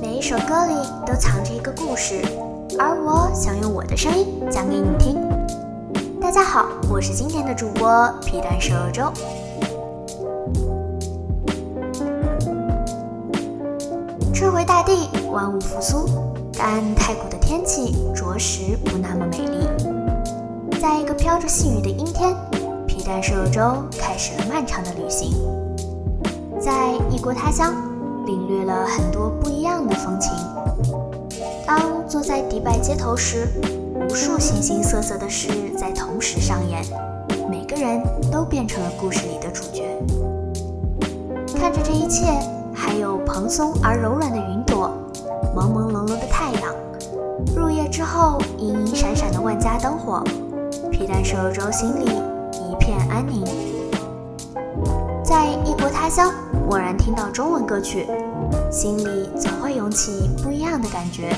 [0.00, 0.74] 每一首歌里
[1.06, 2.20] 都藏着一个故事，
[2.78, 5.16] 而我想用我的声音讲给你听。
[6.20, 9.12] 大家好，我是今天的主播皮蛋瘦肉粥。
[14.34, 16.08] 春回大地，万物复苏，
[16.58, 20.78] 但太古的天气着实不那么美丽。
[20.78, 22.36] 在一个飘着细雨的阴天，
[22.86, 25.32] 皮蛋瘦肉粥开始了漫长的旅行，
[26.60, 27.74] 在异国他乡。
[28.26, 30.32] 领略了很多不一样的风情。
[31.66, 33.48] 当坐在迪拜街头时，
[33.94, 35.48] 无数形形色色的事
[35.78, 36.82] 在同时上演，
[37.48, 39.84] 每个人都变成了故事里的主角。
[41.58, 42.26] 看着这一切，
[42.74, 44.90] 还有蓬松而柔软的云朵，
[45.54, 46.74] 朦朦胧胧的太阳，
[47.56, 50.22] 入夜之后隐隐闪闪的万家灯火，
[50.90, 52.04] 皮蛋瘦肉粥心里
[52.52, 53.44] 一片安宁。
[56.06, 56.32] 在异国他乡。
[56.68, 58.06] 蓦然听到中文歌曲，
[58.70, 61.34] 心里总会涌起不一样的感觉。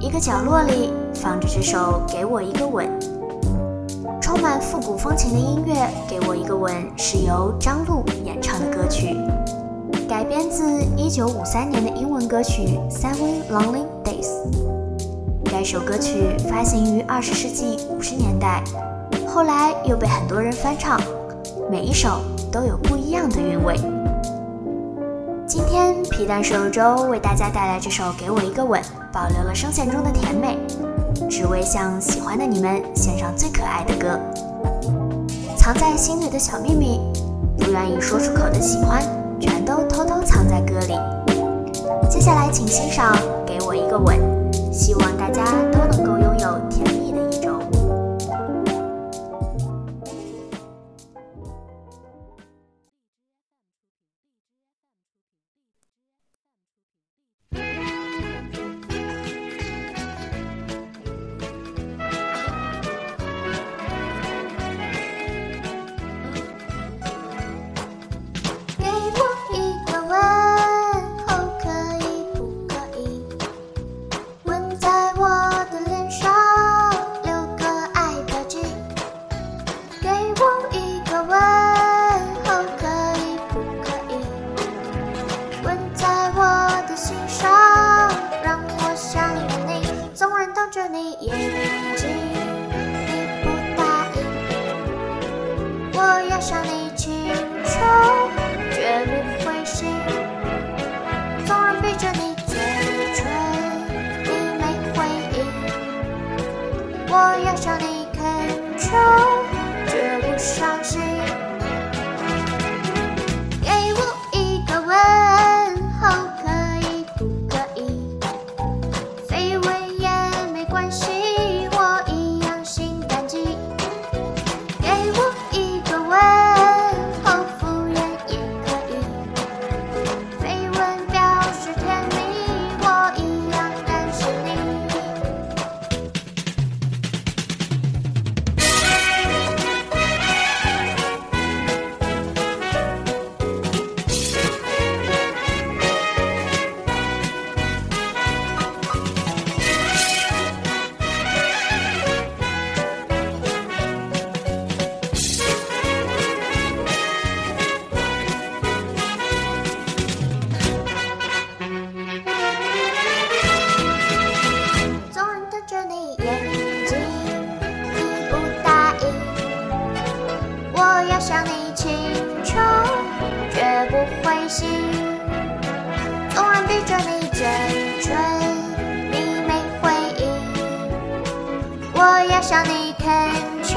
[0.00, 2.86] 一个角落里放着这首《给我一个吻》，
[4.20, 5.74] 充满复古风情的音乐。
[6.08, 9.16] 《给我一个吻》是由张璐演唱的歌曲，
[10.08, 10.64] 改编自
[10.96, 14.28] 1953年的英文歌曲《Seven Lonely Days》。
[15.50, 18.62] 该首歌曲发行于20世纪50年代，
[19.26, 21.00] 后来又被很多人翻唱，
[21.70, 23.76] 每一首都有不一样的韵味。
[25.46, 28.80] 今天皮蛋瘦肉粥为大家带来这首《给我一个吻》，
[29.12, 30.58] 保留了声线中的甜美，
[31.28, 34.18] 只为向喜欢的你们献上最可爱的歌。
[35.56, 37.00] 藏在心里的小秘密，
[37.58, 39.02] 不愿意说出口的喜欢，
[39.40, 40.94] 全都偷偷藏在歌里。
[42.10, 43.14] 接下来，请欣赏
[43.46, 44.18] 《给我一个吻》，
[44.72, 47.07] 希望大家都能够拥有甜蜜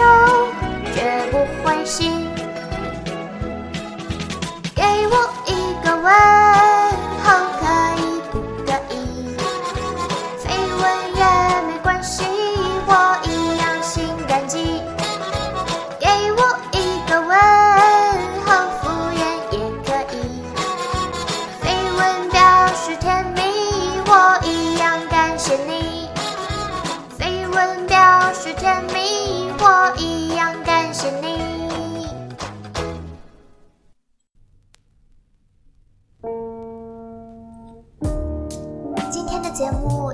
[0.01, 2.20] 恳求，绝不灰心。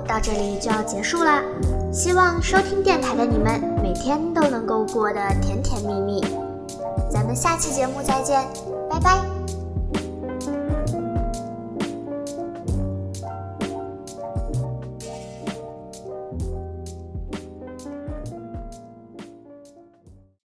[0.08, 1.42] 到这里就要结束啦，
[1.92, 6.24] 希望收听电台的你们每天都能够过得甜甜蜜蜜。
[7.10, 8.42] 咱们下期节目再见，
[8.88, 9.27] 拜拜。